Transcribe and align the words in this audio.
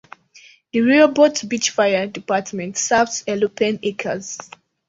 The 0.73 0.81
Rehoboth 0.81 1.47
Beach 1.47 1.69
Fire 1.69 2.07
Department 2.07 2.75
serves 2.75 3.23
Henlopen 3.27 3.77
Acres. 3.83 4.39